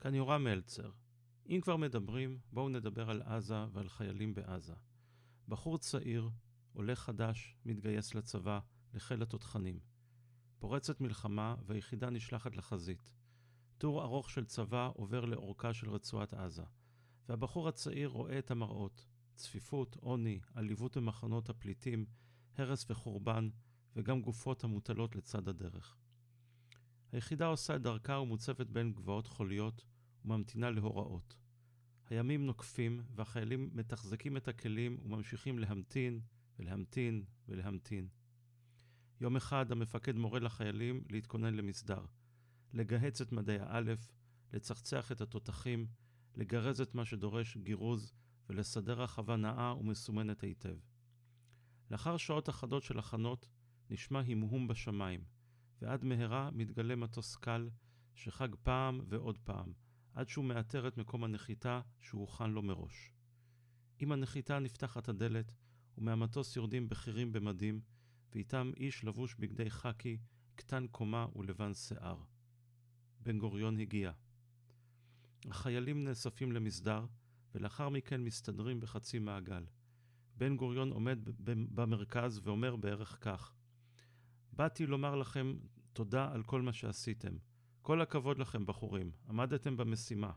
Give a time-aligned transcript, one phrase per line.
[0.00, 0.90] כאן יורם מלצר.
[1.48, 4.74] אם כבר מדברים, בואו נדבר על עזה ועל חיילים בעזה.
[5.48, 6.30] בחור צעיר,
[6.72, 8.60] עולה חדש, מתגייס לצבא,
[8.94, 9.80] לחיל התותחנים.
[10.58, 13.12] פורצת מלחמה והיחידה נשלחת לחזית.
[13.78, 16.64] טור ארוך של צבא עובר לאורכה של רצועת עזה,
[17.28, 22.06] והבחור הצעיר רואה את המראות, צפיפות, עוני, עליבות במחנות הפליטים,
[22.58, 23.48] הרס וחורבן,
[23.96, 25.96] וגם גופות המוטלות לצד הדרך.
[27.12, 29.84] היחידה עושה את דרכה ומוצבת בין גבעות חוליות
[30.24, 31.36] וממתינה להוראות.
[32.10, 36.20] הימים נוקפים והחיילים מתחזקים את הכלים וממשיכים להמתין
[36.58, 38.08] ולהמתין ולהמתין.
[39.20, 42.06] יום אחד המפקד מורה לחיילים להתכונן למסדר,
[42.72, 44.12] לגהץ את מדעי האלף,
[44.52, 45.86] לצחצח את התותחים,
[46.36, 48.12] לגרז את מה שדורש גירוז
[48.48, 50.76] ולסדר רחבה נאה ומסומנת היטב.
[51.90, 53.48] לאחר שעות אחדות של הכנות,
[53.90, 55.24] נשמע המהום בשמיים,
[55.82, 57.70] ועד מהרה מתגלה מטוס קל,
[58.14, 59.72] שחג פעם ועוד פעם,
[60.14, 63.12] עד שהוא מאתר את מקום הנחיתה שהוכן לו מראש.
[63.98, 65.52] עם הנחיתה נפתחת הדלת,
[65.98, 67.80] ומהמטוס יורדים בכירים במדים,
[68.32, 70.18] ואיתם איש לבוש בגדי חאקי,
[70.54, 72.22] קטן קומה ולבן שיער.
[73.20, 74.12] בן גוריון הגיע.
[75.44, 77.06] החיילים נאספים למסדר,
[77.54, 79.64] ולאחר מכן מסתדרים בחצי מעגל.
[80.36, 81.18] בן גוריון עומד
[81.74, 83.54] במרכז ואומר בערך כך:
[84.52, 85.54] באתי לומר לכם
[86.00, 87.36] תודה על כל מה שעשיתם.
[87.82, 90.32] כל הכבוד לכם, בחורים, עמדתם במשימה.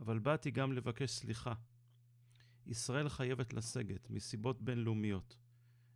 [0.00, 1.54] אבל באתי גם לבקש סליחה.
[2.66, 5.36] ישראל חייבת לסגת מסיבות בינלאומיות.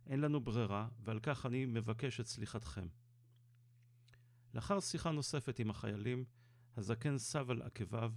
[0.07, 2.87] אין לנו ברירה, ועל כך אני מבקש את סליחתכם.
[4.53, 6.25] לאחר שיחה נוספת עם החיילים,
[6.75, 8.13] הזקן סב על עקביו,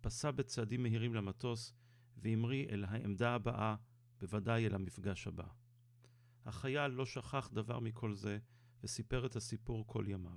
[0.00, 1.74] פסע בצעדים מהירים למטוס,
[2.16, 3.76] והמריא אל העמדה הבאה,
[4.20, 5.46] בוודאי אל המפגש הבא.
[6.44, 8.38] החייל לא שכח דבר מכל זה,
[8.82, 10.36] וסיפר את הסיפור כל ימיו.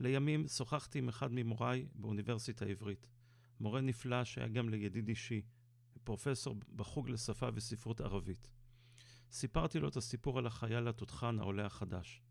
[0.00, 3.06] לימים שוחחתי עם אחד ממוריי באוניברסיטה העברית,
[3.60, 5.42] מורה נפלא שהיה גם לידיד אישי,
[6.04, 8.48] פרופסור בחוג לשפה וספרות ערבית.
[9.32, 12.22] סיפרתי לו את הסיפור על החייל התותחן העולה החדש.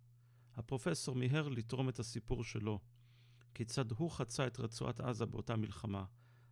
[0.56, 2.80] הפרופסור מיהר לתרום את הסיפור שלו,
[3.54, 6.06] כיצד הוא חצה את רצועת עזה באותה מלחמה,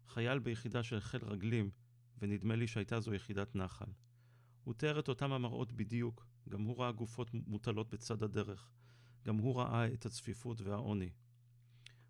[0.08, 1.70] חייל ביחידה של חיל רגלים,
[2.18, 3.92] ונדמה לי שהייתה זו יחידת נחל.
[4.64, 8.72] הוא תיאר את אותם המראות בדיוק, גם הוא ראה גופות מוטלות בצד הדרך,
[9.26, 11.10] גם הוא ראה את הצפיפות והעוני.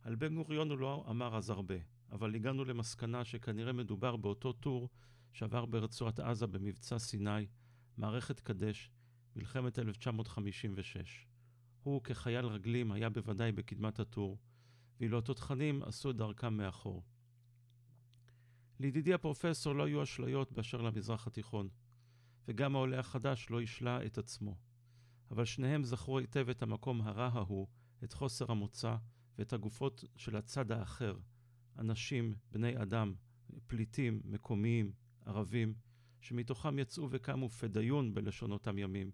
[0.01, 1.75] על בן גוריון הוא לא אמר אז הרבה,
[2.11, 4.89] אבל הגענו למסקנה שכנראה מדובר באותו טור
[5.33, 7.47] שעבר ברצועת עזה במבצע סיני,
[7.97, 8.91] מערכת קדש,
[9.35, 11.27] מלחמת 1956.
[11.83, 14.37] הוא כחייל רגלים היה בוודאי בקדמת הטור,
[14.99, 17.03] ואילו התותחנים עשו את דרכם מאחור.
[18.79, 21.69] לידידי הפרופסור לא היו אשליות באשר למזרח התיכון,
[22.47, 24.55] וגם העולה החדש לא השלה את עצמו.
[25.31, 27.67] אבל שניהם זכרו היטב את המקום הרע ההוא,
[28.03, 28.95] את חוסר המוצא
[29.37, 31.17] ואת הגופות של הצד האחר,
[31.79, 33.13] אנשים, בני אדם,
[33.67, 34.91] פליטים, מקומיים,
[35.25, 35.73] ערבים,
[36.21, 39.11] שמתוכם יצאו וקמו פדיון בלשון אותם ימים,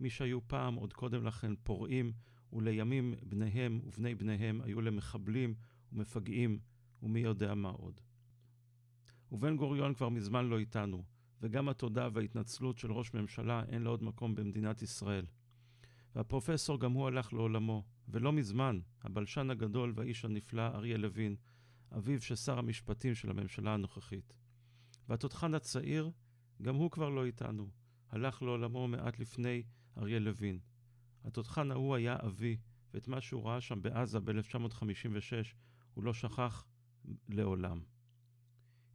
[0.00, 2.12] מי שהיו פעם עוד קודם לכן פורעים,
[2.52, 5.54] ולימים בניהם ובני בניהם היו למחבלים
[5.92, 6.58] ומפגעים,
[7.02, 8.00] ומי יודע מה עוד.
[9.32, 11.04] ובן גוריון כבר מזמן לא איתנו,
[11.42, 15.26] וגם התודה וההתנצלות של ראש ממשלה אין לה עוד מקום במדינת ישראל.
[16.14, 21.36] והפרופסור גם הוא הלך לעולמו, ולא מזמן, הבלשן הגדול והאיש הנפלא אריה לוין,
[21.96, 24.34] אביו של שר המשפטים של הממשלה הנוכחית.
[25.08, 26.10] והתותחן הצעיר,
[26.62, 27.70] גם הוא כבר לא איתנו,
[28.08, 29.62] הלך לעולמו מעט לפני
[29.98, 30.58] אריה לוין.
[31.24, 32.56] התותחן ההוא היה אבי,
[32.94, 35.54] ואת מה שהוא ראה שם בעזה ב-1956
[35.94, 36.66] הוא לא שכח
[37.28, 37.80] לעולם.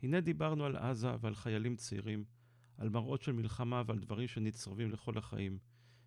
[0.03, 2.25] הנה דיברנו על עזה ועל חיילים צעירים,
[2.77, 5.59] על מראות של מלחמה ועל דברים שנצרבים לכל החיים,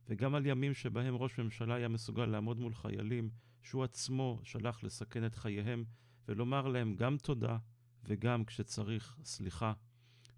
[0.09, 3.31] וגם על ימים שבהם ראש ממשלה היה מסוגל לעמוד מול חיילים
[3.63, 5.85] שהוא עצמו שלח לסכן את חייהם,
[6.29, 7.59] ולומר להם גם תודה
[8.05, 9.73] וגם, כשצריך, סליחה,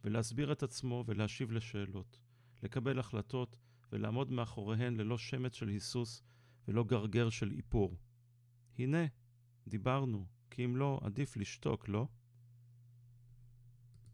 [0.05, 2.19] ולהסביר את עצמו ולהשיב לשאלות,
[2.63, 3.57] לקבל החלטות
[3.93, 6.23] ולעמוד מאחוריהן ללא שמץ של היסוס
[6.69, 7.97] ולא גרגר של איפור.
[8.79, 9.05] הנה,
[9.69, 12.09] דיברנו, כי אם לא, עדיף לשתוק, לא?